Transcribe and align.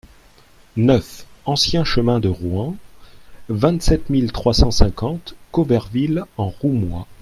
neuf 0.77 1.27
ancien 1.45 1.83
Chemin 1.85 2.19
de 2.19 2.27
Rouen, 2.27 2.75
vingt-sept 3.49 4.09
mille 4.09 4.31
trois 4.31 4.55
cent 4.55 4.71
cinquante 4.71 5.35
Cauverville-en-Roumois 5.51 7.05